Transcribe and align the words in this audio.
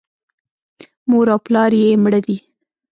مور 1.09 1.27
او 1.33 1.39
پلار 1.45 1.71
یې 1.81 1.99
مړه 2.03 2.19
دي. 2.25 2.37